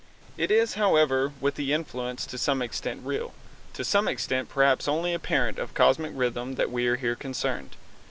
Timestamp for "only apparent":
4.87-5.59